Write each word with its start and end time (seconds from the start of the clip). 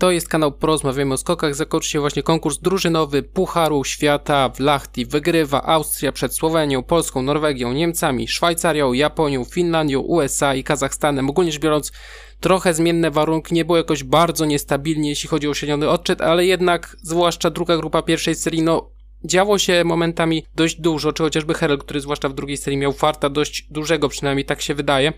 To 0.00 0.10
jest 0.10 0.28
kanał 0.28 0.52
Porozmawiamy 0.52 1.14
o 1.14 1.16
skokach. 1.16 1.54
Zakończy 1.54 1.90
się 1.90 2.00
właśnie 2.00 2.22
konkurs 2.22 2.58
drużynowy 2.58 3.22
Pucharu 3.22 3.84
Świata 3.84 4.48
w 4.48 4.60
Lahti. 4.60 5.06
Wygrywa 5.06 5.62
Austria 5.62 6.12
przed 6.12 6.34
Słowenią, 6.34 6.82
Polską, 6.82 7.22
Norwegią, 7.22 7.72
Niemcami, 7.72 8.28
Szwajcarią, 8.28 8.92
Japonią, 8.92 9.44
Finlandią, 9.44 10.00
USA 10.00 10.54
i 10.54 10.64
Kazachstanem. 10.64 11.30
Ogólnie 11.30 11.52
rzecz 11.52 11.62
biorąc, 11.62 11.92
trochę 12.40 12.74
zmienne 12.74 13.10
warunki, 13.10 13.54
nie 13.54 13.64
było 13.64 13.78
jakoś 13.78 14.04
bardzo 14.04 14.44
niestabilnie, 14.44 15.08
jeśli 15.08 15.28
chodzi 15.28 15.48
o 15.48 15.54
średniony 15.54 15.88
odczyt, 15.88 16.20
ale 16.20 16.46
jednak, 16.46 16.96
zwłaszcza 17.02 17.50
druga 17.50 17.76
grupa 17.76 18.02
pierwszej 18.02 18.34
serii, 18.34 18.62
no 18.62 18.90
działo 19.24 19.58
się 19.58 19.84
momentami 19.84 20.46
dość 20.54 20.80
dużo, 20.80 21.12
czy 21.12 21.22
chociażby 21.22 21.54
Herel, 21.54 21.78
który 21.78 22.00
zwłaszcza 22.00 22.28
w 22.28 22.34
drugiej 22.34 22.56
serii 22.56 22.78
miał 22.78 22.92
farta 22.92 23.30
dość 23.30 23.66
dużego, 23.70 24.08
przynajmniej 24.08 24.44
tak 24.44 24.62
się 24.62 24.74
wydaje, 24.74 25.12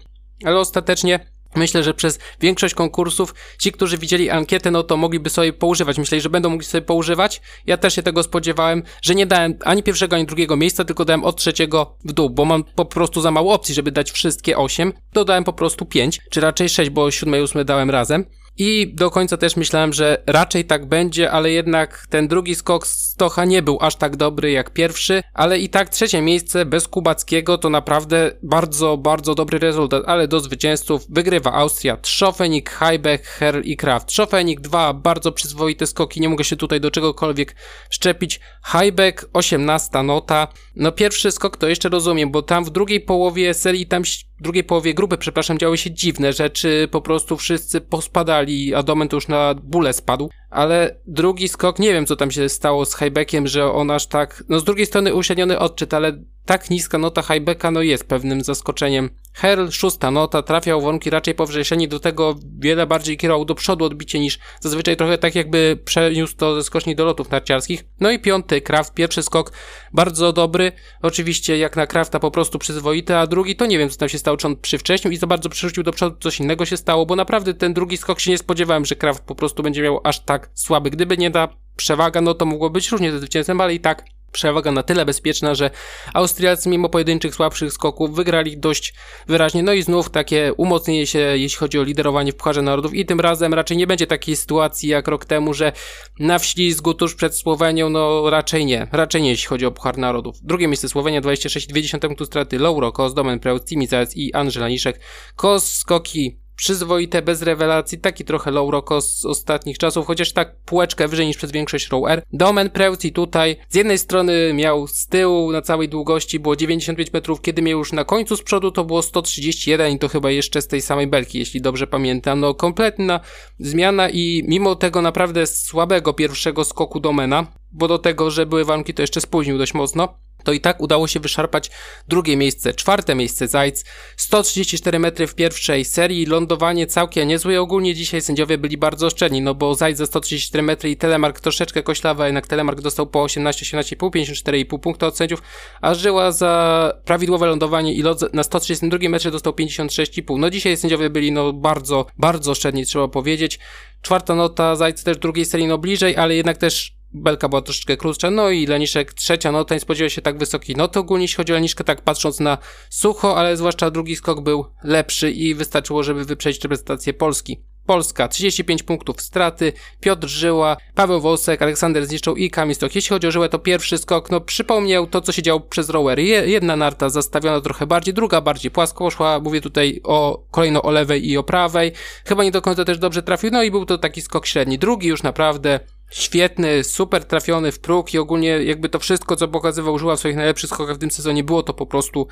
ale 0.45 0.59
ostatecznie 0.59 1.27
Myślę, 1.55 1.83
że 1.83 1.95
przez 1.95 2.19
większość 2.41 2.75
konkursów 2.75 3.35
ci, 3.59 3.73
którzy 3.73 3.99
widzieli 3.99 4.31
ankietę, 4.31 4.71
no 4.71 4.83
to 4.83 4.97
mogliby 4.97 5.31
sobie 5.31 5.53
poużywać. 5.53 5.99
Myśleli, 5.99 6.23
że 6.23 6.31
będą 6.31 6.51
mogli 6.51 6.67
sobie 6.67 6.83
poużywać. 6.83 7.41
Ja 7.67 7.77
też 7.77 7.95
się 7.95 8.03
tego 8.03 8.23
spodziewałem, 8.23 8.83
że 9.03 9.15
nie 9.15 9.27
dałem 9.27 9.55
ani 9.65 9.83
pierwszego, 9.83 10.17
ani 10.17 10.27
drugiego 10.27 10.57
miejsca, 10.57 10.85
tylko 10.85 11.05
dałem 11.05 11.25
od 11.25 11.37
trzeciego 11.37 11.97
w 12.05 12.13
dół, 12.13 12.31
bo 12.31 12.45
mam 12.45 12.65
po 12.65 12.85
prostu 12.85 13.21
za 13.21 13.31
mało 13.31 13.55
opcji, 13.55 13.75
żeby 13.75 13.93
dać 13.93 14.13
wszystkie 14.13 14.59
osiem. 14.59 14.93
Dodałem 15.13 15.45
po 15.45 15.53
prostu 15.53 15.85
pięć, 15.85 16.21
czy 16.31 16.41
raczej 16.41 16.69
sześć, 16.69 16.91
bo 16.91 17.11
siódme 17.11 17.39
i 17.39 17.43
ósme 17.43 17.65
dałem 17.65 17.91
razem. 17.91 18.25
I 18.59 18.95
do 18.95 19.11
końca 19.11 19.37
też 19.37 19.57
myślałem, 19.57 19.93
że 19.93 20.23
raczej 20.27 20.65
tak 20.65 20.87
będzie, 20.87 21.31
ale 21.31 21.51
jednak 21.51 22.07
ten 22.11 22.29
drugi 22.29 22.55
skok 22.55 22.87
Stocha 22.87 23.45
nie 23.45 23.63
był 23.63 23.79
aż 23.81 23.97
tak 23.97 24.17
dobry 24.17 24.51
jak 24.51 24.71
pierwszy, 24.71 25.23
ale 25.35 25.59
i 25.59 25.69
tak 25.69 25.89
trzecie 25.89 26.23
miejsce 26.23 26.65
bez 26.65 26.89
Kubackiego 26.89 27.59
to 27.59 27.71
naprawdę 27.71 28.33
bardzo, 28.43 28.97
bardzo 28.97 29.35
dobry 29.35 29.59
rezultat, 29.59 30.03
ale 30.07 30.29
do 30.29 30.41
zwycięzców 30.41 31.07
wygrywa 31.09 31.53
Austria, 31.53 31.97
Trzofenik, 31.97 32.71
Heibeck, 32.71 33.25
Herl 33.25 33.61
i 33.61 33.77
Kraft. 33.77 34.07
Trzofenik 34.07 34.61
dwa 34.61 34.93
bardzo 34.93 35.33
przyzwoite 35.33 35.87
skoki, 35.87 36.21
nie 36.21 36.29
mogę 36.29 36.45
się 36.45 36.57
tutaj 36.57 36.81
do 36.81 36.91
czegokolwiek 36.91 37.57
szczepić. 37.91 38.41
Heibeck 38.63 39.29
18 39.33 40.03
nota. 40.03 40.49
No 40.77 40.93
pierwszy 40.93 41.33
skok 41.33 41.57
to 41.57 41.69
jeszcze 41.69 41.89
rozumiem, 41.89 42.31
bo 42.31 42.43
tam 42.43 42.65
w 42.65 42.71
drugiej 42.71 43.01
połowie 43.01 43.55
serii 43.55 43.87
tam 43.87 44.05
drugiej 44.43 44.65
połowie 44.65 44.95
grupy, 44.95 45.19
przepraszam, 45.19 45.59
działy 45.59 45.79
się 45.79 45.91
dziwne 45.91 46.33
rzeczy, 46.33 46.89
po 46.91 47.01
prostu 47.01 47.37
wszyscy 47.37 47.81
pospadali, 47.81 48.75
a 48.75 48.83
Domen 48.83 49.09
już 49.13 49.29
na 49.29 49.55
bóle 49.55 49.93
spadł. 49.93 50.31
Ale 50.51 50.97
drugi 51.07 51.49
skok, 51.49 51.79
nie 51.79 51.93
wiem 51.93 52.07
co 52.07 52.17
tam 52.17 52.31
się 52.31 52.49
stało 52.49 52.87
z 52.87 52.97
Highbackiem, 52.97 53.47
że 53.47 53.73
on 53.73 53.91
aż 53.91 54.07
tak, 54.07 54.45
no 54.49 54.59
z 54.59 54.65
drugiej 54.65 54.87
strony 54.87 55.15
uśredniony 55.15 55.59
odczyt, 55.59 55.95
ale 55.95 56.13
tak 56.47 56.71
niska 56.71 56.99
nota 56.99 57.23
Highbacka 57.23 57.71
no 57.71 57.83
jest 57.83 58.09
pewnym 58.09 58.45
zaskoczeniem. 58.45 59.11
Herl, 59.35 59.69
szósta 59.71 60.11
nota, 60.11 60.43
trafiał 60.43 60.81
warunki 60.81 61.11
raczej 61.11 61.35
powyżej 61.35 61.89
do 61.89 62.01
tego 62.01 62.35
wiele 62.59 62.87
bardziej 62.87 63.17
kierował 63.17 63.45
do 63.45 63.55
przodu 63.55 63.85
odbicie 63.85 64.21
niż 64.21 64.39
zazwyczaj 64.61 64.97
trochę 64.97 65.19
tak 65.19 65.35
jakby 65.35 65.79
przeniósł 65.85 66.37
to 66.37 66.55
ze 66.55 66.63
skoczni 66.63 66.97
do 66.97 67.05
lotów 67.05 67.31
narciarskich. 67.31 67.85
No 68.01 68.11
i 68.11 68.19
piąty, 68.19 68.61
Kraft, 68.61 68.95
pierwszy 68.95 69.23
skok 69.23 69.53
bardzo 69.93 70.33
dobry, 70.33 70.73
oczywiście 71.03 71.59
jak 71.59 71.77
na 71.77 71.87
Krafta 71.87 72.19
po 72.19 72.31
prostu 72.31 72.59
przyzwoity, 72.59 73.17
a 73.17 73.27
drugi 73.27 73.57
to 73.57 73.67
nie 73.67 73.79
wiem 73.79 73.91
co 73.91 73.97
tam 73.97 74.09
się 74.09 74.19
stało, 74.19 74.37
czy 74.37 74.47
on 74.47 74.57
przy 74.57 74.79
wcześniej 74.79 75.15
i 75.15 75.17
za 75.17 75.27
bardzo 75.27 75.49
przerzucił 75.49 75.83
do 75.83 75.93
przodu, 75.93 76.17
coś 76.21 76.41
innego 76.41 76.67
się 76.67 76.77
stało, 76.77 77.07
bo 77.07 77.17
naprawdę 77.17 77.55
ten 77.55 77.75
drugi 77.75 77.97
skok 77.97 78.21
się 78.21 78.31
nie 78.31 78.39
spodziewałem, 78.39 78.85
że 78.85 78.97
Kraft 78.97 79.25
po 79.25 79.35
prostu 79.35 79.63
będzie 79.63 79.83
miał 79.83 80.01
aż 80.05 80.21
tak 80.21 80.51
słaby. 80.55 80.91
Gdyby 80.91 81.19
nie 81.19 81.31
ta 81.31 81.49
przewaga, 81.77 82.21
no 82.21 82.35
to 82.35 82.47
mogło 82.47 82.71
być 82.71 82.91
różnie 82.91 83.13
ze 83.13 83.19
zwycięstwem, 83.19 83.61
ale 83.61 83.75
i 83.75 83.81
tak 83.81 84.05
przewaga 84.33 84.73
na 84.73 84.83
tyle 84.83 85.05
bezpieczna, 85.05 85.55
że 85.55 85.71
Austriacy 86.15 86.69
mimo 86.69 86.89
pojedynczych 86.89 87.35
słabszych 87.35 87.73
skoków 87.73 88.15
wygrali 88.15 88.59
dość 88.59 88.95
wyraźnie. 89.27 89.63
No 89.63 89.73
i 89.73 89.83
znów 89.83 90.11
takie 90.11 90.53
umocnienie 90.57 91.07
się, 91.07 91.19
jeśli 91.19 91.59
chodzi 91.59 91.79
o 91.79 91.83
liderowanie 91.83 92.33
w 92.33 92.37
Pucharze 92.37 92.63
Narodów 92.63 92.95
i 92.95 93.07
tym 93.07 93.21
razem 93.21 93.55
raczej 93.55 93.77
nie 93.77 93.87
będzie 93.87 94.07
takiej 94.07 94.37
sytuacji 94.37 94.89
jak 94.89 95.09
rok 95.09 95.25
temu, 95.25 95.55
że 95.55 95.73
na 96.19 96.39
wślizgu 96.39 96.95
tuż 96.95 97.15
przed 97.15 97.37
Słowenią, 97.37 97.91
no 97.91 98.31
raczej 98.31 98.67
nie. 98.67 98.87
Raczej 98.93 99.23
nie, 99.23 99.31
jeśli 99.31 99.49
chodzi 99.49 99.67
o 99.67 99.71
Puchar 99.71 99.99
Narodów. 99.99 100.37
Drugie 100.43 100.69
miejsce 100.69 100.89
Słowenia 100.89 101.21
26,2 101.21 101.99
punktu 102.01 102.25
straty 102.25 102.59
Lauro 102.59 102.93
Kos, 102.93 103.15
Domen 103.15 103.41
Preus, 103.41 103.65
Timicac 103.65 104.17
i 104.17 104.33
Andrzej 104.33 104.61
Laniszek. 104.61 105.01
Kos 105.37 105.73
skoki 105.73 106.42
przyzwoite, 106.57 107.23
bez 107.23 107.43
rewelacji, 107.43 107.99
taki 107.99 108.25
trochę 108.25 108.51
low 108.51 108.71
rocko 108.71 109.01
z 109.01 109.25
ostatnich 109.25 109.79
czasów, 109.79 110.07
chociaż 110.07 110.33
tak 110.33 110.57
półeczkę 110.65 111.09
wyżej 111.09 111.27
niż 111.27 111.37
przez 111.37 111.53
większość 111.53 111.89
row 111.89 112.05
R. 112.09 112.23
Domen 112.33 112.71
Preuci 112.71 113.13
tutaj 113.13 113.57
z 113.69 113.75
jednej 113.75 113.99
strony 113.99 114.53
miał 114.55 114.87
z 114.87 115.07
tyłu 115.07 115.53
na 115.53 115.63
całej 115.63 115.89
długości 115.89 116.41
było 116.41 116.57
95 116.57 117.13
metrów, 117.13 117.41
kiedy 117.41 117.63
miał 117.63 117.79
już 117.79 117.93
na 117.93 118.05
końcu 118.05 118.37
z 118.37 118.43
przodu 118.43 118.71
to 118.71 118.85
było 118.85 119.03
131 119.03 119.93
i 119.93 119.99
to 119.99 120.09
chyba 120.09 120.31
jeszcze 120.31 120.63
z 120.63 120.69
tej 120.69 120.83
samej 120.83 121.07
belki, 121.07 121.39
jeśli 121.39 121.61
dobrze 121.61 121.87
pamiętam. 121.87 122.41
No 122.41 122.55
kompletna 122.55 123.21
zmiana 123.59 124.11
i 124.11 124.45
mimo 124.49 124.77
tego 124.77 125.03
naprawdę 125.03 125.47
słabego 125.47 126.13
pierwszego 126.13 126.65
skoku 126.65 127.01
Domena, 127.01 127.47
bo 127.73 127.89
do 127.89 127.99
tego, 127.99 128.31
że 128.31 128.47
były 128.47 128.65
warunki 128.65 128.95
to 128.95 129.03
jeszcze 129.03 129.21
spóźnił 129.21 129.59
dość 129.59 129.75
mocno, 129.75 130.19
to 130.45 130.53
i 130.53 130.61
tak 130.61 130.81
udało 130.81 131.09
się 131.09 131.21
wyszarpać 131.21 131.71
drugie 132.09 132.37
miejsce, 132.37 132.75
czwarte 132.75 133.15
miejsce 133.15 133.49
Zajc, 133.49 133.85
134 134.17 134.99
metry 134.99 135.27
w 135.27 135.35
pierwszej 135.35 135.85
serii, 135.85 136.27
lądowanie 136.27 136.87
całkiem 136.87 137.29
niezłe, 137.29 137.61
ogólnie 137.61 137.95
dzisiaj 137.95 138.21
sędziowie 138.21 138.59
byli 138.59 138.79
bardzo 138.79 139.07
oszczędni, 139.07 139.43
no 139.43 139.55
bo 139.55 139.75
Zajc 139.75 139.99
za 139.99 140.07
134 140.07 140.63
metry 140.63 140.91
i 140.91 140.97
Telemark 140.97 141.41
troszeczkę 141.41 141.83
koślawa, 141.83 142.27
jednak 142.27 142.47
Telemark 142.47 142.81
dostał 142.81 143.07
po 143.07 143.23
18, 143.23 143.79
18,5, 143.79 144.11
54,5 144.11 144.79
punkta 144.79 145.07
od 145.07 145.17
sędziów, 145.17 145.43
a 145.81 145.95
Żyła 145.95 146.33
za 146.33 146.93
prawidłowe 147.05 147.47
lądowanie 147.47 147.95
i 147.95 148.03
lot 148.03 148.35
na 148.35 148.43
132 148.43 149.09
metrze 149.09 149.31
dostał 149.31 149.53
56,5. 149.53 150.39
No 150.39 150.51
dzisiaj 150.51 150.77
sędziowie 150.77 151.11
byli 151.11 151.33
no 151.33 151.53
bardzo, 151.53 152.07
bardzo 152.19 152.51
oszczędni, 152.51 152.87
trzeba 152.87 153.09
powiedzieć. 153.09 153.59
Czwarta 154.03 154.35
nota, 154.35 154.77
Zajc 154.77 155.05
też 155.05 155.17
drugiej 155.19 155.45
serii 155.45 155.67
no 155.67 155.79
bliżej, 155.79 156.17
ale 156.17 156.35
jednak 156.35 156.59
też 156.59 157.02
belka 157.15 157.49
była 157.49 157.63
troszeczkę 157.63 157.97
krótsza, 157.97 158.31
no 158.31 158.51
i 158.51 158.67
Leniszek 158.67 159.13
trzecia 159.13 159.53
nota, 159.53 159.75
nie 159.75 159.81
spodziewał 159.81 160.11
się 160.11 160.23
tak 160.23 160.39
wysokiej 160.39 160.77
noty 160.77 160.99
ogólnie, 160.99 161.25
jeśli 161.25 161.37
chodzi 161.37 161.53
o 161.53 161.55
Leniszkę, 161.55 161.85
tak 161.85 162.03
patrząc 162.03 162.41
na 162.41 162.59
sucho, 162.91 163.37
ale 163.37 163.57
zwłaszcza 163.57 163.91
drugi 163.91 164.17
skok 164.17 164.41
był 164.41 164.65
lepszy 164.85 165.31
i 165.31 165.55
wystarczyło, 165.55 166.03
żeby 166.03 166.25
wyprzedzić 166.25 166.63
reprezentację 166.63 167.15
Polski. 167.15 167.63
Polska 167.87 168.29
35 168.29 168.83
punktów 168.83 169.23
straty, 169.23 169.73
Piotr 170.01 170.29
Żyła, 170.29 170.77
Paweł 170.95 171.21
Wosek, 171.21 171.63
Aleksander 171.63 172.07
Zniszczą 172.07 172.35
i 172.35 172.51
Kamil. 172.51 172.77
Jeśli 172.95 173.09
chodzi 173.09 173.27
o 173.27 173.31
Żyłę, 173.31 173.49
to 173.49 173.59
pierwszy 173.59 173.99
skok, 173.99 174.31
no 174.31 174.41
przypomniał 174.41 175.07
to, 175.07 175.21
co 175.21 175.33
się 175.33 175.43
działo 175.43 175.61
przez 175.61 175.91
rowery. 175.91 176.23
Jedna 176.25 176.77
narta 176.77 177.11
zastawiona 177.11 177.61
trochę 177.61 177.87
bardziej, 177.87 178.15
druga 178.15 178.41
bardziej 178.41 178.71
płasko 178.71 179.11
szła, 179.11 179.41
mówię 179.41 179.61
tutaj 179.61 180.01
o 180.05 180.45
kolejno 180.51 180.83
o 180.83 180.91
lewej 180.91 181.29
i 181.29 181.39
o 181.39 181.43
prawej. 181.43 181.93
Chyba 182.25 182.45
nie 182.45 182.51
do 182.51 182.63
końca 182.63 182.85
też 182.85 182.99
dobrze 182.99 183.23
trafił, 183.23 183.51
no 183.51 183.63
i 183.63 183.71
był 183.71 183.87
to 183.87 183.99
taki 183.99 184.21
skok 184.23 184.47
średni. 184.47 184.79
Drugi 184.79 185.09
już 185.09 185.23
naprawdę 185.23 185.81
świetny, 186.13 186.85
super 186.85 187.25
trafiony 187.25 187.73
w 187.73 187.81
próg 187.81 188.15
i 188.15 188.19
ogólnie 188.19 188.49
jakby 188.49 188.89
to 188.89 188.99
wszystko, 188.99 189.37
co 189.37 189.49
pokazywał 189.49 189.99
Żyła 189.99 190.17
w 190.17 190.19
swoich 190.19 190.37
najlepszych 190.37 190.71
skokach 190.71 190.97
w 190.97 190.99
tym 190.99 191.11
sezonie 191.11 191.45
było 191.45 191.63
to 191.63 191.75
po 191.75 191.87
prostu 191.87 192.27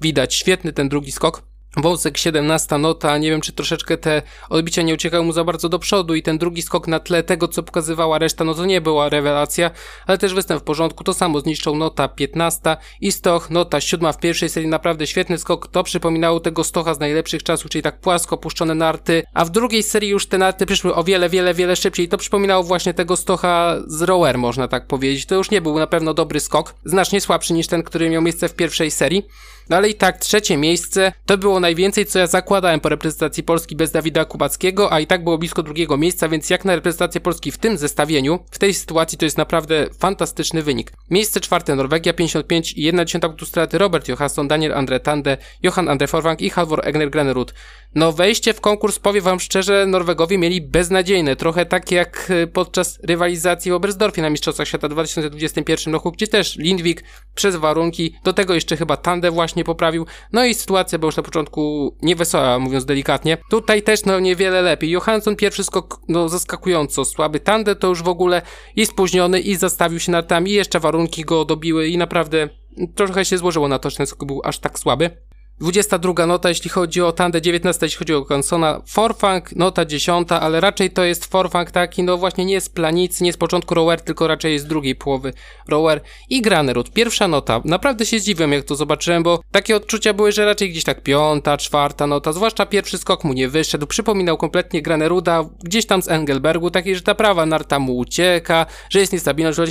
widać. 0.00 0.34
Świetny 0.34 0.72
ten 0.72 0.88
drugi 0.88 1.12
skok. 1.12 1.53
Wąsek 1.76 2.18
17 2.18 2.78
nota, 2.78 3.18
nie 3.18 3.30
wiem 3.30 3.40
czy 3.40 3.52
troszeczkę 3.52 3.98
te 3.98 4.22
odbicia 4.48 4.82
nie 4.82 4.94
uciekały 4.94 5.24
mu 5.24 5.32
za 5.32 5.44
bardzo 5.44 5.68
do 5.68 5.78
przodu 5.78 6.14
i 6.14 6.22
ten 6.22 6.38
drugi 6.38 6.62
skok 6.62 6.88
na 6.88 7.00
tle 7.00 7.22
tego 7.22 7.48
co 7.48 7.62
pokazywała 7.62 8.18
reszta, 8.18 8.44
no 8.44 8.54
to 8.54 8.64
nie 8.66 8.80
była 8.80 9.08
rewelacja, 9.08 9.70
ale 10.06 10.18
też 10.18 10.34
występ 10.34 10.60
w 10.60 10.64
porządku, 10.64 11.04
to 11.04 11.14
samo 11.14 11.40
zniszczą 11.40 11.76
nota 11.76 12.08
15 12.08 12.76
i 13.00 13.12
Stoch 13.12 13.50
nota 13.50 13.80
7 13.80 14.12
w 14.12 14.18
pierwszej 14.18 14.48
serii, 14.48 14.68
naprawdę 14.68 15.06
świetny 15.06 15.38
skok, 15.38 15.68
to 15.68 15.82
przypominało 15.82 16.40
tego 16.40 16.64
Stocha 16.64 16.94
z 16.94 17.00
najlepszych 17.00 17.42
czasów, 17.42 17.70
czyli 17.70 17.82
tak 17.82 18.00
płasko 18.00 18.36
puszczone 18.36 18.74
narty, 18.74 19.22
a 19.34 19.44
w 19.44 19.50
drugiej 19.50 19.82
serii 19.82 20.10
już 20.10 20.26
te 20.26 20.38
narty 20.38 20.66
przyszły 20.66 20.94
o 20.94 21.04
wiele, 21.04 21.28
wiele, 21.28 21.54
wiele 21.54 21.76
szybciej, 21.76 22.08
to 22.08 22.18
przypominało 22.18 22.64
właśnie 22.64 22.94
tego 22.94 23.16
Stocha 23.16 23.76
z 23.86 24.02
rower, 24.02 24.38
można 24.38 24.68
tak 24.68 24.86
powiedzieć, 24.86 25.26
to 25.26 25.34
już 25.34 25.50
nie 25.50 25.60
był 25.60 25.78
na 25.78 25.86
pewno 25.86 26.14
dobry 26.14 26.40
skok, 26.40 26.74
znacznie 26.84 27.20
słabszy 27.20 27.52
niż 27.52 27.66
ten, 27.66 27.82
który 27.82 28.10
miał 28.10 28.22
miejsce 28.22 28.48
w 28.48 28.54
pierwszej 28.54 28.90
serii, 28.90 29.26
no 29.70 29.76
ale 29.76 29.88
i 29.88 29.94
tak 29.94 30.18
trzecie 30.18 30.56
miejsce 30.56 31.12
to 31.26 31.38
było 31.38 31.60
najwięcej, 31.64 32.06
co 32.06 32.18
ja 32.18 32.26
zakładałem 32.26 32.80
po 32.80 32.88
reprezentacji 32.88 33.42
Polski 33.42 33.76
bez 33.76 33.90
Dawida 33.90 34.24
Kubackiego, 34.24 34.92
a 34.92 35.00
i 35.00 35.06
tak 35.06 35.24
było 35.24 35.38
blisko 35.38 35.62
drugiego 35.62 35.96
miejsca, 35.96 36.28
więc 36.28 36.50
jak 36.50 36.64
na 36.64 36.74
reprezentację 36.74 37.20
Polski 37.20 37.52
w 37.52 37.58
tym 37.58 37.78
zestawieniu, 37.78 38.38
w 38.50 38.58
tej 38.58 38.74
sytuacji 38.74 39.18
to 39.18 39.24
jest 39.24 39.38
naprawdę 39.38 39.86
fantastyczny 39.98 40.62
wynik. 40.62 40.92
Miejsce 41.10 41.40
czwarte 41.40 41.76
Norwegia 41.76 42.12
55 42.12 42.72
i 42.72 42.92
1,1 42.92 43.20
punktu 43.20 43.46
straty 43.46 43.78
Robert 43.78 44.08
Johansson, 44.08 44.48
Daniel 44.48 44.74
Andre 44.74 45.00
Tande, 45.00 45.36
Johan 45.62 45.88
Andre 45.88 46.06
Forwang 46.06 46.40
i 46.40 46.50
Halvor 46.50 46.88
Egner 46.88 47.10
Granerud. 47.10 47.54
No 47.94 48.12
wejście 48.12 48.54
w 48.54 48.60
konkurs, 48.60 48.98
powiem 48.98 49.24
wam 49.24 49.40
szczerze, 49.40 49.86
Norwegowie 49.86 50.38
mieli 50.38 50.60
beznadziejne, 50.60 51.36
trochę 51.36 51.66
tak 51.66 51.90
jak 51.90 52.30
e, 52.30 52.46
podczas 52.46 52.98
rywalizacji 53.02 53.70
w 53.70 53.74
Oberstdorfie 53.74 54.22
na 54.22 54.30
Mistrzostwach 54.30 54.68
Świata 54.68 54.88
2021 54.88 55.94
roku, 55.94 56.12
gdzie 56.12 56.26
też 56.26 56.56
Lindwik 56.56 57.04
przez 57.34 57.56
warunki, 57.56 58.14
do 58.24 58.32
tego 58.32 58.54
jeszcze 58.54 58.76
chyba 58.76 58.96
Tande 58.96 59.30
właśnie 59.30 59.64
poprawił, 59.64 60.06
no 60.32 60.44
i 60.44 60.54
sytuacja 60.54 60.98
była 60.98 61.08
już 61.08 61.16
na 61.16 61.22
początku 61.22 61.94
niewesoła, 62.02 62.58
mówiąc 62.58 62.84
delikatnie. 62.84 63.38
Tutaj 63.50 63.82
też 63.82 64.04
no 64.04 64.20
niewiele 64.20 64.62
lepiej. 64.62 64.90
Johansson 64.90 65.36
pierwszy 65.36 65.64
skok, 65.64 66.00
no 66.08 66.28
zaskakująco 66.28 67.04
słaby, 67.04 67.40
Tande 67.40 67.76
to 67.76 67.88
już 67.88 68.02
w 68.02 68.08
ogóle 68.08 68.42
i 68.76 68.86
spóźniony 68.86 69.40
i 69.40 69.56
zastawił 69.56 70.00
się 70.00 70.12
nartami 70.12 70.50
i 70.50 70.54
jeszcze 70.54 70.80
warunki 70.80 71.24
go 71.24 71.44
dobiły 71.44 71.88
i 71.88 71.98
naprawdę 71.98 72.48
trochę 72.94 73.24
się 73.24 73.38
złożyło 73.38 73.68
na 73.68 73.78
to, 73.78 73.90
że 73.90 73.96
ten 73.96 74.06
skok 74.06 74.26
był 74.26 74.40
aż 74.44 74.58
tak 74.58 74.78
słaby. 74.78 75.10
22 75.60 76.26
nota, 76.26 76.48
jeśli 76.48 76.70
chodzi 76.70 77.02
o 77.02 77.12
Tandę, 77.12 77.42
19 77.42 77.86
jeśli 77.86 77.98
chodzi 77.98 78.14
o 78.14 78.24
Kansona, 78.24 78.80
Forfang, 78.86 79.56
nota 79.56 79.84
10, 79.84 80.32
ale 80.32 80.60
raczej 80.60 80.90
to 80.90 81.04
jest 81.04 81.24
Forfang 81.24 81.70
taki, 81.70 82.02
no 82.02 82.16
właśnie 82.16 82.44
nie 82.44 82.60
z 82.60 82.68
planicy, 82.68 83.24
nie 83.24 83.32
z 83.32 83.36
początku 83.36 83.74
rower, 83.74 84.00
tylko 84.00 84.28
raczej 84.28 84.52
jest 84.52 84.64
z 84.64 84.68
drugiej 84.68 84.94
połowy 84.94 85.32
rower 85.68 86.00
i 86.30 86.42
Granerud, 86.42 86.92
pierwsza 86.92 87.28
nota. 87.28 87.60
Naprawdę 87.64 88.06
się 88.06 88.18
zdziwiłem, 88.18 88.52
jak 88.52 88.64
to 88.64 88.74
zobaczyłem, 88.74 89.22
bo 89.22 89.40
takie 89.50 89.76
odczucia 89.76 90.14
były, 90.14 90.32
że 90.32 90.44
raczej 90.44 90.70
gdzieś 90.70 90.84
tak 90.84 91.02
piąta, 91.02 91.56
czwarta 91.56 92.06
nota, 92.06 92.32
zwłaszcza 92.32 92.66
pierwszy 92.66 92.98
skok 92.98 93.24
mu 93.24 93.32
nie 93.32 93.48
wyszedł, 93.48 93.86
przypominał 93.86 94.36
kompletnie 94.36 94.82
Graneruda, 94.82 95.44
gdzieś 95.62 95.86
tam 95.86 96.02
z 96.02 96.08
Engelbergu, 96.08 96.70
takiej, 96.70 96.96
że 96.96 97.02
ta 97.02 97.14
prawa 97.14 97.46
narta 97.46 97.78
mu 97.78 97.96
ucieka, 97.96 98.66
że 98.90 98.98
jest 98.98 99.12
niestabilna, 99.12 99.52
że 99.52 99.66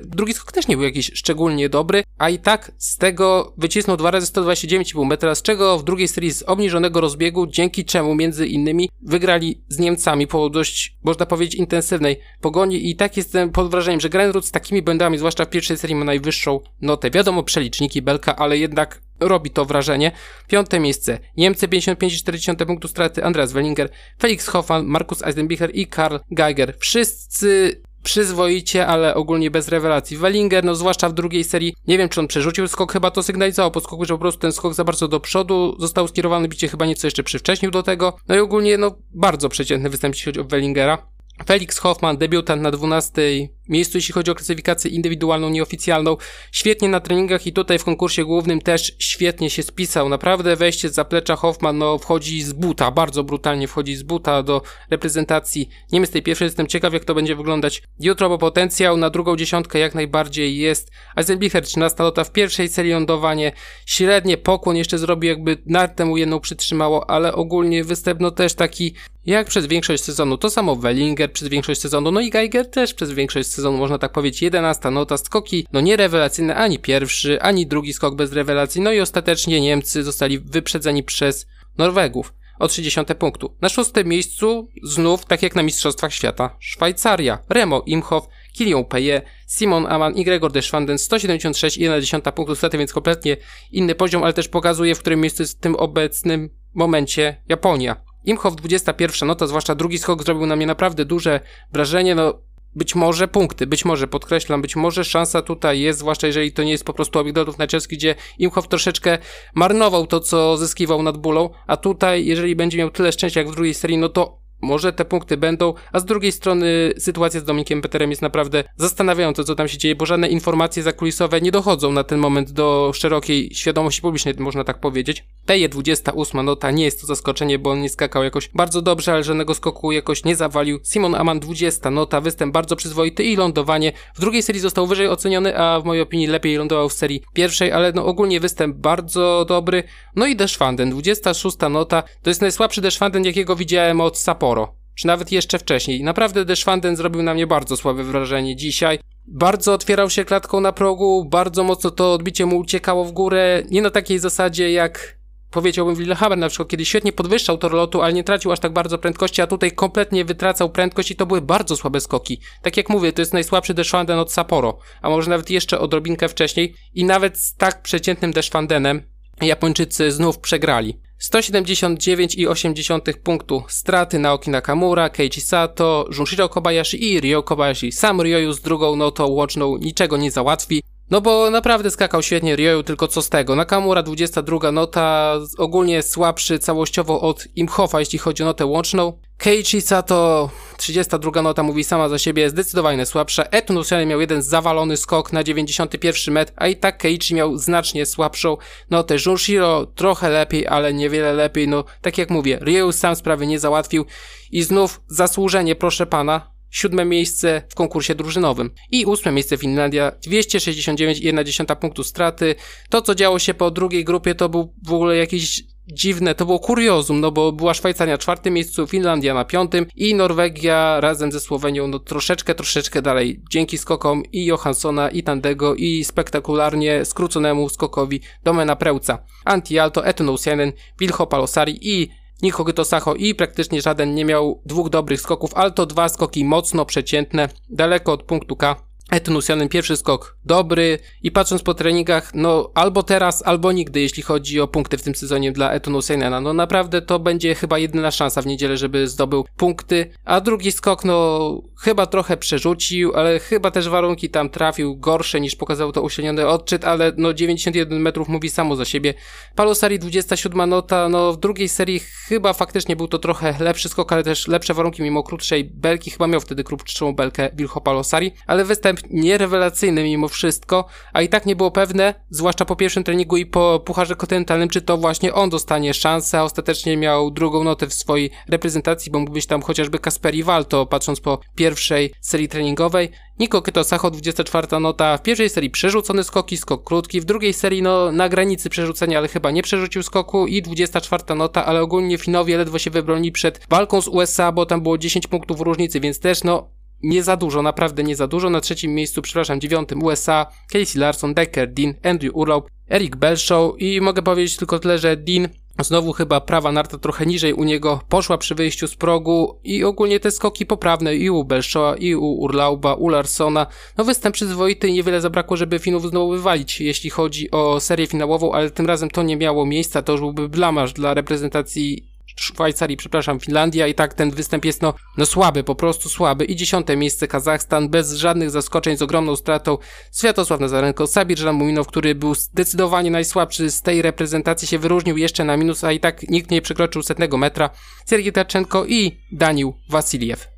drugi 0.00 0.32
skok 0.32 0.52
też 0.52 0.68
nie 0.68 0.76
był 0.76 0.84
jakiś 0.84 1.10
szczególnie 1.14 1.68
dobry, 1.68 2.04
a 2.18 2.30
i 2.30 2.38
tak 2.38 2.72
z 2.78 2.96
tego 2.96 3.52
wycisnął 3.58 3.96
dwa 3.96 4.10
razy 4.10 4.26
129,5 4.32 5.06
metra 5.06 5.25
z 5.34 5.42
czego 5.42 5.78
w 5.78 5.84
drugiej 5.84 6.08
serii 6.08 6.32
z 6.32 6.42
obniżonego 6.42 7.00
rozbiegu, 7.00 7.46
dzięki 7.46 7.84
czemu 7.84 8.14
między 8.14 8.46
innymi 8.46 8.88
wygrali 9.02 9.62
z 9.68 9.78
Niemcami 9.78 10.26
po 10.26 10.50
dość, 10.50 10.96
można 11.04 11.26
powiedzieć, 11.26 11.54
intensywnej 11.54 12.20
pogoni 12.40 12.90
i 12.90 12.96
tak 12.96 13.16
jestem 13.16 13.50
pod 13.50 13.70
wrażeniem, 13.70 14.00
że 14.00 14.08
Grenrud 14.08 14.46
z 14.46 14.50
takimi 14.50 14.82
błędami, 14.82 15.18
zwłaszcza 15.18 15.44
w 15.44 15.50
pierwszej 15.50 15.76
serii 15.76 15.96
ma 15.96 16.04
najwyższą 16.04 16.60
notę. 16.80 17.10
Wiadomo, 17.10 17.42
przeliczniki 17.42 18.02
Belka, 18.02 18.36
ale 18.36 18.58
jednak 18.58 19.02
robi 19.20 19.50
to 19.50 19.64
wrażenie. 19.64 20.12
Piąte 20.48 20.80
miejsce. 20.80 21.18
Niemcy 21.36 21.68
55,4 21.68 22.66
punktu 22.66 22.88
straty, 22.88 23.24
Andreas 23.24 23.52
Wellinger, 23.52 23.88
Felix 24.18 24.46
Hoffmann, 24.46 24.86
Markus 24.86 25.22
Eisenbicher 25.22 25.70
i 25.74 25.86
Karl 25.86 26.16
Geiger. 26.30 26.74
Wszyscy 26.78 27.80
przyzwoicie, 28.06 28.86
ale 28.86 29.14
ogólnie 29.14 29.50
bez 29.50 29.68
rewelacji. 29.68 30.16
Wellinger, 30.16 30.64
no 30.64 30.74
zwłaszcza 30.74 31.08
w 31.08 31.12
drugiej 31.12 31.44
serii, 31.44 31.74
nie 31.86 31.98
wiem 31.98 32.08
czy 32.08 32.20
on 32.20 32.26
przerzucił 32.26 32.68
skok, 32.68 32.92
chyba 32.92 33.10
to 33.10 33.22
sygnalizował 33.22 33.70
po 33.70 33.80
skoku, 33.80 34.04
że 34.04 34.14
po 34.14 34.18
prostu 34.18 34.40
ten 34.40 34.52
skok 34.52 34.74
za 34.74 34.84
bardzo 34.84 35.08
do 35.08 35.20
przodu 35.20 35.76
został 35.78 36.08
skierowany, 36.08 36.48
bicie 36.48 36.68
chyba 36.68 36.86
nieco 36.86 37.06
jeszcze 37.06 37.22
przywcześnił 37.22 37.70
do 37.70 37.82
tego. 37.82 38.16
No 38.28 38.36
i 38.36 38.38
ogólnie, 38.38 38.78
no 38.78 38.94
bardzo 39.14 39.48
przeciętny 39.48 39.90
występ, 39.90 40.14
jeśli 40.14 40.24
chodzi 40.24 40.40
o 40.40 40.44
Wellingera. 40.44 40.98
Felix 41.46 41.78
Hoffman, 41.78 42.16
debiutant 42.16 42.62
na 42.62 42.70
12 42.70 43.22
miejscu, 43.68 43.98
jeśli 43.98 44.14
chodzi 44.14 44.30
o 44.30 44.34
klasyfikację 44.34 44.90
indywidualną, 44.90 45.50
nieoficjalną. 45.50 46.16
Świetnie 46.52 46.88
na 46.88 47.00
treningach 47.00 47.46
i 47.46 47.52
tutaj 47.52 47.78
w 47.78 47.84
konkursie 47.84 48.24
głównym 48.24 48.60
też 48.60 48.92
świetnie 48.98 49.50
się 49.50 49.62
spisał. 49.62 50.08
Naprawdę 50.08 50.56
wejście 50.56 50.88
z 50.88 50.94
zaplecza 50.94 51.36
Hoffman 51.36 51.78
no, 51.78 51.98
wchodzi 51.98 52.42
z 52.42 52.52
buta, 52.52 52.90
bardzo 52.90 53.24
brutalnie 53.24 53.68
wchodzi 53.68 53.96
z 53.96 54.02
buta 54.02 54.42
do 54.42 54.62
reprezentacji 54.90 55.68
Niemiec 55.92 56.10
tej 56.10 56.22
pierwszej. 56.22 56.46
Jestem 56.46 56.66
ciekaw, 56.66 56.92
jak 56.92 57.04
to 57.04 57.14
będzie 57.14 57.36
wyglądać 57.36 57.82
jutro, 58.00 58.28
bo 58.28 58.38
potencjał 58.38 58.96
na 58.96 59.10
drugą 59.10 59.36
dziesiątkę 59.36 59.78
jak 59.78 59.94
najbardziej 59.94 60.58
jest. 60.58 60.90
Eisenbicher 61.16 61.64
13 61.64 62.02
lota 62.02 62.24
w 62.24 62.32
pierwszej 62.32 62.68
serii 62.68 62.92
lądowanie. 62.92 63.52
Średnie 63.86 64.36
pokłon 64.36 64.76
jeszcze 64.76 64.98
zrobi, 64.98 65.28
jakby 65.28 65.58
nartę 65.66 66.04
mu 66.04 66.16
jedną 66.16 66.40
przytrzymało, 66.40 67.10
ale 67.10 67.32
ogólnie 67.32 67.84
występ 67.84 68.20
no 68.20 68.30
też 68.30 68.54
taki 68.54 68.94
jak 69.26 69.46
przez 69.46 69.66
większość 69.66 70.04
sezonu. 70.04 70.38
To 70.38 70.50
samo 70.50 70.76
Wellinger 70.76 71.32
przez 71.32 71.48
większość 71.48 71.80
sezonu, 71.80 72.12
no 72.12 72.20
i 72.20 72.30
Geiger 72.30 72.70
też 72.70 72.94
przez 72.94 73.12
większość 73.12 73.48
sezonu, 73.48 73.78
można 73.78 73.98
tak 73.98 74.12
powiedzieć. 74.12 74.42
11 74.42 74.90
nota, 74.90 75.16
skoki, 75.16 75.66
no 75.72 75.80
nie 75.80 75.96
rewelacyjne, 75.96 76.56
ani 76.56 76.78
pierwszy, 76.78 77.42
ani 77.42 77.66
drugi 77.66 77.92
skok 77.92 78.14
bez 78.14 78.32
rewelacji, 78.32 78.80
no 78.80 78.92
i 78.92 79.00
ostatecznie 79.00 79.60
Niemcy 79.60 80.02
zostali 80.02 80.38
wyprzedzeni 80.38 81.02
przez 81.02 81.46
Norwegów 81.78 82.34
o 82.58 82.68
30 82.68 83.00
punktu. 83.18 83.56
Na 83.60 83.68
szóstym 83.68 84.08
miejscu 84.08 84.68
znów, 84.82 85.24
tak 85.24 85.42
jak 85.42 85.54
na 85.54 85.62
Mistrzostwach 85.62 86.12
Świata, 86.12 86.56
Szwajcaria, 86.60 87.38
Remo 87.48 87.82
Imhoff, 87.86 88.28
Kilian 88.52 88.84
Peje, 88.84 89.22
Simon 89.46 89.86
Aman 89.86 90.14
i 90.14 90.24
Gregor 90.24 90.52
Deschwanden 90.52 90.96
176,1 90.96 92.32
punktu 92.32 92.54
straty, 92.54 92.78
więc 92.78 92.92
kompletnie 92.92 93.36
inny 93.72 93.94
poziom, 93.94 94.22
ale 94.22 94.32
też 94.32 94.48
pokazuje, 94.48 94.94
w 94.94 94.98
którym 94.98 95.20
miejscu 95.20 95.42
jest 95.42 95.58
w 95.58 95.60
tym 95.60 95.76
obecnym 95.76 96.50
momencie 96.74 97.42
Japonia. 97.48 98.05
Imhoff 98.26 98.56
21, 98.56 99.28
no 99.28 99.34
to 99.34 99.46
zwłaszcza 99.46 99.74
drugi 99.74 99.98
skok 99.98 100.22
zrobił 100.22 100.46
na 100.46 100.56
mnie 100.56 100.66
naprawdę 100.66 101.04
duże 101.04 101.40
wrażenie, 101.72 102.14
no 102.14 102.46
być 102.74 102.94
może 102.94 103.28
punkty, 103.28 103.66
być 103.66 103.84
może, 103.84 104.06
podkreślam, 104.06 104.62
być 104.62 104.76
może 104.76 105.04
szansa 105.04 105.42
tutaj 105.42 105.80
jest, 105.80 105.98
zwłaszcza 105.98 106.26
jeżeli 106.26 106.52
to 106.52 106.62
nie 106.62 106.70
jest 106.70 106.84
po 106.84 106.92
prostu 106.92 107.24
lotów 107.36 107.58
narciarskich, 107.58 107.98
gdzie 107.98 108.14
Imhoff 108.38 108.68
troszeczkę 108.68 109.18
marnował 109.54 110.06
to, 110.06 110.20
co 110.20 110.56
zyskiwał 110.56 111.02
nad 111.02 111.16
bólą, 111.16 111.50
a 111.66 111.76
tutaj, 111.76 112.26
jeżeli 112.26 112.56
będzie 112.56 112.78
miał 112.78 112.90
tyle 112.90 113.12
szczęścia 113.12 113.40
jak 113.40 113.50
w 113.50 113.54
drugiej 113.54 113.74
serii, 113.74 113.98
no 113.98 114.08
to 114.08 114.45
może 114.60 114.92
te 114.92 115.04
punkty 115.04 115.36
będą, 115.36 115.74
a 115.92 116.00
z 116.00 116.04
drugiej 116.04 116.32
strony 116.32 116.92
sytuacja 116.98 117.40
z 117.40 117.44
Dominikiem 117.44 117.82
Peterem 117.82 118.10
jest 118.10 118.22
naprawdę 118.22 118.64
zastanawiająca, 118.76 119.44
co 119.44 119.54
tam 119.54 119.68
się 119.68 119.78
dzieje, 119.78 119.94
bo 119.94 120.06
żadne 120.06 120.28
informacje 120.28 120.82
zakulisowe 120.82 121.40
nie 121.40 121.50
dochodzą 121.50 121.92
na 121.92 122.04
ten 122.04 122.18
moment 122.18 122.50
do 122.50 122.92
szerokiej 122.94 123.50
świadomości 123.54 124.02
publicznej, 124.02 124.34
można 124.38 124.64
tak 124.64 124.80
powiedzieć. 124.80 125.24
Teje 125.46 125.68
28 125.68 126.44
nota 126.44 126.70
nie 126.70 126.84
jest 126.84 127.00
to 127.00 127.06
zaskoczenie, 127.06 127.58
bo 127.58 127.70
on 127.70 127.80
nie 127.80 127.88
skakał 127.88 128.24
jakoś 128.24 128.48
bardzo 128.48 128.82
dobrze, 128.82 129.12
ale 129.12 129.24
żadnego 129.24 129.54
skoku 129.54 129.92
jakoś 129.92 130.24
nie 130.24 130.36
zawalił. 130.36 130.80
Simon 130.84 131.14
Aman 131.14 131.40
20 131.40 131.90
nota, 131.90 132.20
występ 132.20 132.52
bardzo 132.52 132.76
przyzwoity 132.76 133.24
i 133.24 133.36
lądowanie. 133.36 133.92
W 134.14 134.20
drugiej 134.20 134.42
serii 134.42 134.60
został 134.60 134.86
wyżej 134.86 135.08
oceniony, 135.08 135.58
a 135.58 135.80
w 135.80 135.84
mojej 135.84 136.02
opinii 136.02 136.26
lepiej 136.26 136.56
lądował 136.56 136.88
w 136.88 136.92
serii 136.92 137.22
pierwszej, 137.34 137.72
ale 137.72 137.92
no 137.92 138.06
ogólnie 138.06 138.40
występ 138.40 138.76
bardzo 138.76 139.44
dobry. 139.48 139.82
No 140.16 140.26
i 140.26 140.36
Deszwanden 140.36 140.90
26 140.90 141.56
nota, 141.70 142.02
to 142.22 142.30
jest 142.30 142.40
najsłabszy 142.40 142.80
Deszwanden, 142.80 143.24
jakiego 143.24 143.56
widziałem 143.56 144.00
od 144.00 144.18
Sapporo 144.46 144.76
czy 144.94 145.06
nawet 145.06 145.32
jeszcze 145.32 145.58
wcześniej. 145.58 146.02
Naprawdę 146.02 146.44
Deszwanden 146.44 146.96
zrobił 146.96 147.22
na 147.22 147.34
mnie 147.34 147.46
bardzo 147.46 147.76
słabe 147.76 148.04
wrażenie 148.04 148.56
dzisiaj. 148.56 148.98
Bardzo 149.26 149.72
otwierał 149.72 150.10
się 150.10 150.24
klatką 150.24 150.60
na 150.60 150.72
progu, 150.72 151.24
bardzo 151.24 151.64
mocno 151.64 151.90
to 151.90 152.12
odbicie 152.12 152.46
mu 152.46 152.58
uciekało 152.58 153.04
w 153.04 153.12
górę, 153.12 153.62
nie 153.70 153.82
na 153.82 153.90
takiej 153.90 154.18
zasadzie 154.18 154.72
jak 154.72 155.18
powiedziałbym 155.50 155.94
w 155.94 155.98
Lillehammer 155.98 156.38
na 156.38 156.48
przykład, 156.48 156.68
kiedy 156.68 156.84
świetnie 156.84 157.12
podwyższał 157.12 157.58
tor 157.58 157.72
lotu, 157.72 158.02
ale 158.02 158.12
nie 158.12 158.24
tracił 158.24 158.52
aż 158.52 158.60
tak 158.60 158.72
bardzo 158.72 158.98
prędkości, 158.98 159.42
a 159.42 159.46
tutaj 159.46 159.72
kompletnie 159.72 160.24
wytracał 160.24 160.70
prędkość 160.70 161.10
i 161.10 161.16
to 161.16 161.26
były 161.26 161.40
bardzo 161.40 161.76
słabe 161.76 162.00
skoki. 162.00 162.40
Tak 162.62 162.76
jak 162.76 162.88
mówię, 162.88 163.12
to 163.12 163.22
jest 163.22 163.32
najsłabszy 163.32 163.74
Deszwanden 163.74 164.18
od 164.18 164.32
Sapporo, 164.32 164.78
a 165.02 165.10
może 165.10 165.30
nawet 165.30 165.50
jeszcze 165.50 165.78
odrobinkę 165.78 166.28
wcześniej 166.28 166.74
i 166.94 167.04
nawet 167.04 167.38
z 167.38 167.54
tak 167.54 167.82
przeciętnym 167.82 168.32
Deszwandenem 168.32 169.02
Japończycy 169.40 170.12
znów 170.12 170.38
przegrali. 170.38 171.00
179,8 171.20 173.14
punktu 173.22 173.64
straty 173.68 174.18
Naoki 174.18 174.50
Nakamura, 174.50 175.08
Keiichi 175.08 175.40
Sato, 175.40 176.08
Junshiro 176.18 176.48
Kobayashi 176.48 177.12
i 177.12 177.20
Ryo 177.20 177.42
Kobayashi. 177.42 177.92
Sam 177.92 178.20
Ryoyu 178.20 178.52
z 178.52 178.60
drugą 178.60 178.96
notą 178.96 179.26
łączną 179.26 179.76
niczego 179.76 180.16
nie 180.16 180.30
załatwi. 180.30 180.82
No 181.10 181.20
bo 181.20 181.50
naprawdę 181.50 181.90
skakał 181.90 182.22
świetnie 182.22 182.56
Ryoyu, 182.56 182.82
tylko 182.82 183.08
co 183.08 183.22
z 183.22 183.28
tego? 183.28 183.56
Nakamura 183.56 184.02
22 184.02 184.72
nota, 184.72 185.34
ogólnie 185.58 186.02
słabszy 186.02 186.58
całościowo 186.58 187.20
od 187.20 187.46
Imhoffa, 187.56 188.00
jeśli 188.00 188.18
chodzi 188.18 188.42
o 188.42 188.46
notę 188.46 188.66
łączną. 188.66 189.12
Keiichi 189.38 189.80
Sato 189.80 190.50
32 190.76 191.42
nota 191.42 191.62
mówi 191.62 191.84
sama 191.84 192.08
za 192.08 192.18
siebie, 192.18 192.50
zdecydowanie 192.50 193.06
słabsza. 193.06 193.42
Etnusian 193.42 194.06
miał 194.06 194.20
jeden 194.20 194.42
zawalony 194.42 194.96
skok 194.96 195.32
na 195.32 195.44
91 195.44 196.34
metr, 196.34 196.52
a 196.56 196.68
i 196.68 196.76
tak 196.76 196.98
Keiichi 196.98 197.34
miał 197.34 197.58
znacznie 197.58 198.06
słabszą 198.06 198.56
notę. 198.90 199.16
Junshiro 199.26 199.86
trochę 199.86 200.30
lepiej, 200.30 200.66
ale 200.66 200.94
niewiele 200.94 201.32
lepiej. 201.32 201.68
No, 201.68 201.84
tak 202.02 202.18
jak 202.18 202.30
mówię, 202.30 202.58
Ryu 202.60 202.92
sam 202.92 203.16
sprawy 203.16 203.46
nie 203.46 203.58
załatwił 203.58 204.04
i 204.50 204.62
znów 204.62 205.00
zasłużenie, 205.08 205.74
proszę 205.74 206.06
pana, 206.06 206.55
siódme 206.76 207.04
miejsce 207.04 207.62
w 207.68 207.74
konkursie 207.74 208.14
drużynowym 208.14 208.70
i 208.90 209.04
ósme 209.04 209.32
miejsce 209.32 209.56
Finlandia, 209.56 210.12
269,1 210.26 211.76
punktu 211.76 212.04
straty. 212.04 212.54
To, 212.90 213.02
co 213.02 213.14
działo 213.14 213.38
się 213.38 213.54
po 213.54 213.70
drugiej 213.70 214.04
grupie, 214.04 214.34
to 214.34 214.48
był 214.48 214.74
w 214.86 214.92
ogóle 214.92 215.16
jakiś 215.16 215.62
dziwne, 215.92 216.34
to 216.34 216.46
było 216.46 216.58
kuriozum, 216.58 217.20
no 217.20 217.30
bo 217.32 217.52
była 217.52 217.74
Szwajcaria 217.74 218.14
na 218.14 218.18
czwartym 218.18 218.54
miejscu, 218.54 218.86
Finlandia 218.86 219.34
na 219.34 219.44
piątym 219.44 219.86
i 219.96 220.14
Norwegia 220.14 221.00
razem 221.00 221.32
ze 221.32 221.40
Słowenią 221.40 221.86
no 221.86 221.98
troszeczkę, 221.98 222.54
troszeczkę 222.54 223.02
dalej. 223.02 223.42
Dzięki 223.50 223.78
skokom 223.78 224.22
i 224.32 224.44
Johanssona, 224.44 225.10
i 225.10 225.22
Tandego, 225.22 225.74
i 225.74 226.04
spektakularnie 226.04 227.04
skróconemu 227.04 227.68
skokowi 227.68 228.20
Domena 228.44 228.76
Preuca. 228.76 229.18
Anti-Alto, 229.44 230.06
Etunousianen, 230.06 230.72
Wilho 230.98 231.26
Palosari 231.26 231.78
i 231.82 232.08
Nikogo 232.42 232.84
Sacho 232.84 233.14
i 233.14 233.34
praktycznie 233.34 233.82
żaden 233.82 234.14
nie 234.14 234.24
miał 234.24 234.62
dwóch 234.66 234.88
dobrych 234.88 235.20
skoków, 235.20 235.54
ale 235.54 235.70
to 235.70 235.86
dwa 235.86 236.08
skoki 236.08 236.44
mocno 236.44 236.84
przeciętne, 236.84 237.48
daleko 237.70 238.12
od 238.12 238.22
punktu 238.22 238.56
K. 238.56 238.85
Etnusianem 239.10 239.68
pierwszy 239.68 239.96
skok 239.96 240.36
dobry 240.44 240.98
i 241.22 241.30
patrząc 241.30 241.62
po 241.62 241.74
treningach, 241.74 242.34
no 242.34 242.70
albo 242.74 243.02
teraz, 243.02 243.46
albo 243.46 243.72
nigdy, 243.72 244.00
jeśli 244.00 244.22
chodzi 244.22 244.60
o 244.60 244.68
punkty 244.68 244.98
w 244.98 245.02
tym 245.02 245.14
sezonie 245.14 245.52
dla 245.52 245.72
Etunusianena. 245.72 246.40
No 246.40 246.52
naprawdę 246.52 247.02
to 247.02 247.18
będzie 247.18 247.54
chyba 247.54 247.78
jedyna 247.78 248.10
szansa 248.10 248.42
w 248.42 248.46
niedzielę, 248.46 248.76
żeby 248.76 249.08
zdobył 249.08 249.44
punkty, 249.56 250.10
a 250.24 250.40
drugi 250.40 250.72
skok, 250.72 251.04
no 251.04 251.62
chyba 251.80 252.06
trochę 252.06 252.36
przerzucił, 252.36 253.12
ale 253.14 253.38
chyba 253.38 253.70
też 253.70 253.88
warunki 253.88 254.30
tam 254.30 254.50
trafił 254.50 254.96
gorsze 254.96 255.40
niż 255.40 255.56
pokazał 255.56 255.92
to 255.92 256.02
uśredniony 256.02 256.46
odczyt, 256.46 256.84
ale 256.84 257.12
no 257.16 257.34
91 257.34 258.00
metrów 258.00 258.28
mówi 258.28 258.50
samo 258.50 258.76
za 258.76 258.84
siebie. 258.84 259.14
Palosari 259.54 259.98
27 259.98 260.70
nota, 260.70 261.08
no 261.08 261.32
w 261.32 261.40
drugiej 261.40 261.68
serii 261.68 262.00
chyba 262.28 262.52
faktycznie 262.52 262.96
był 262.96 263.08
to 263.08 263.18
trochę 263.18 263.54
lepszy 263.60 263.88
skok, 263.88 264.12
ale 264.12 264.22
też 264.22 264.48
lepsze 264.48 264.74
warunki 264.74 265.02
mimo 265.02 265.22
krótszej 265.22 265.64
belki, 265.64 266.10
chyba 266.10 266.26
miał 266.26 266.40
wtedy 266.40 266.64
krótszą 266.64 267.14
belkę 267.14 267.50
Wilho 267.54 267.80
Palosari, 267.80 268.32
ale 268.46 268.64
występ 268.64 268.95
nierewelacyjny 269.10 270.04
mimo 270.04 270.28
wszystko 270.28 270.84
a 271.12 271.22
i 271.22 271.28
tak 271.28 271.46
nie 271.46 271.56
było 271.56 271.70
pewne, 271.70 272.14
zwłaszcza 272.30 272.64
po 272.64 272.76
pierwszym 272.76 273.04
treningu 273.04 273.36
i 273.36 273.46
po 273.46 273.80
Pucharze 273.84 274.16
Kontynentalnym, 274.16 274.68
czy 274.68 274.82
to 274.82 274.96
właśnie 274.96 275.34
on 275.34 275.50
dostanie 275.50 275.94
szansę, 275.94 276.38
a 276.38 276.42
ostatecznie 276.42 276.96
miał 276.96 277.30
drugą 277.30 277.64
notę 277.64 277.86
w 277.86 277.94
swojej 277.94 278.30
reprezentacji, 278.48 279.12
bo 279.12 279.18
mógł 279.18 279.32
być 279.32 279.46
tam 279.46 279.62
chociażby 279.62 279.98
Kasperi 279.98 280.42
Walto, 280.42 280.86
patrząc 280.86 281.20
po 281.20 281.40
pierwszej 281.54 282.12
serii 282.20 282.48
treningowej. 282.48 283.10
Niko 283.38 283.62
Kytosacho, 283.62 284.10
24 284.10 284.80
nota, 284.80 285.16
w 285.16 285.22
pierwszej 285.22 285.50
serii 285.50 285.70
przerzucony 285.70 286.24
skoki, 286.24 286.56
skok 286.56 286.84
krótki, 286.84 287.20
w 287.20 287.24
drugiej 287.24 287.52
serii 287.52 287.82
no 287.82 288.12
na 288.12 288.28
granicy 288.28 288.70
przerzucenia, 288.70 289.18
ale 289.18 289.28
chyba 289.28 289.50
nie 289.50 289.62
przerzucił 289.62 290.02
skoku 290.02 290.46
i 290.46 290.62
24 290.62 291.34
nota, 291.34 291.66
ale 291.66 291.80
ogólnie 291.80 292.18
Finowie 292.18 292.58
ledwo 292.58 292.78
się 292.78 292.90
wybroni 292.90 293.32
przed 293.32 293.66
walką 293.70 294.00
z 294.00 294.08
USA, 294.08 294.52
bo 294.52 294.66
tam 294.66 294.82
było 294.82 294.98
10 294.98 295.26
punktów 295.26 295.60
różnicy, 295.60 296.00
więc 296.00 296.20
też 296.20 296.44
no 296.44 296.75
nie 297.02 297.22
za 297.22 297.36
dużo, 297.36 297.62
naprawdę 297.62 298.02
nie 298.02 298.16
za 298.16 298.26
dużo. 298.26 298.50
Na 298.50 298.60
trzecim 298.60 298.94
miejscu, 298.94 299.22
przepraszam, 299.22 299.60
dziewiątym 299.60 300.02
USA, 300.02 300.46
Casey 300.72 300.98
Larson, 300.98 301.34
Decker, 301.34 301.72
Dean, 301.72 301.94
Andrew 302.02 302.34
Urlaub, 302.34 302.70
Eric 302.88 303.16
Belshaw 303.16 303.72
i 303.78 304.00
mogę 304.00 304.22
powiedzieć 304.22 304.56
tylko 304.56 304.78
tyle, 304.78 304.98
że 304.98 305.16
Dean 305.16 305.48
Znowu 305.82 306.12
chyba 306.12 306.40
prawa 306.40 306.72
narta 306.72 306.98
trochę 306.98 307.26
niżej 307.26 307.52
u 307.52 307.64
niego 307.64 308.00
poszła 308.08 308.38
przy 308.38 308.54
wyjściu 308.54 308.88
z 308.88 308.96
progu 308.96 309.60
i 309.64 309.84
ogólnie 309.84 310.20
te 310.20 310.30
skoki 310.30 310.66
poprawne 310.66 311.16
i 311.16 311.30
u 311.30 311.44
Belshawa, 311.44 311.96
i 311.96 312.14
u 312.14 312.24
Urlauba, 312.24 312.94
u 312.94 313.08
Larsona. 313.08 313.66
No 313.98 314.04
występ 314.04 314.34
przyzwoity 314.34 314.92
niewiele 314.92 315.20
zabrakło, 315.20 315.56
żeby 315.56 315.78
Finów 315.78 316.10
znowu 316.10 316.30
wywalić, 316.30 316.80
jeśli 316.80 317.10
chodzi 317.10 317.50
o 317.50 317.80
serię 317.80 318.06
finałową, 318.06 318.52
ale 318.52 318.70
tym 318.70 318.86
razem 318.86 319.10
to 319.10 319.22
nie 319.22 319.36
miało 319.36 319.66
miejsca, 319.66 320.02
to 320.02 320.12
już 320.12 320.20
byłby 320.20 320.48
blamaż 320.48 320.92
dla 320.92 321.14
reprezentacji 321.14 322.15
Szwajcarii, 322.40 322.96
przepraszam, 322.96 323.40
Finlandia 323.40 323.86
i 323.86 323.94
tak 323.94 324.14
ten 324.14 324.30
występ 324.30 324.64
jest 324.64 324.82
no, 324.82 324.94
no 325.16 325.26
słaby, 325.26 325.64
po 325.64 325.74
prostu 325.74 326.08
słaby. 326.08 326.44
I 326.44 326.56
dziesiąte 326.56 326.96
miejsce 326.96 327.28
Kazachstan 327.28 327.88
bez 327.88 328.12
żadnych 328.12 328.50
zaskoczeń, 328.50 328.96
z 328.96 329.02
ogromną 329.02 329.36
stratą. 329.36 329.78
Światosław 330.18 330.60
Nazarenko, 330.60 331.06
Sabir 331.06 331.38
Żamuminow, 331.38 331.86
który 331.86 332.14
był 332.14 332.34
zdecydowanie 332.34 333.10
najsłabszy 333.10 333.70
z 333.70 333.82
tej 333.82 334.02
reprezentacji, 334.02 334.68
się 334.68 334.78
wyróżnił 334.78 335.16
jeszcze 335.16 335.44
na 335.44 335.56
minus, 335.56 335.84
a 335.84 335.92
i 335.92 336.00
tak 336.00 336.22
nikt 336.22 336.50
nie 336.50 336.62
przekroczył 336.62 337.02
setnego 337.02 337.36
metra. 337.36 337.70
Sergiej 338.06 338.32
Taczenko 338.32 338.86
i 338.86 339.20
Danił 339.32 339.74
Wasiliew. 339.90 340.48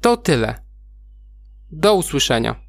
To 0.00 0.16
tyle. 0.16 0.62
Do 1.70 1.94
usłyszenia. 1.94 2.67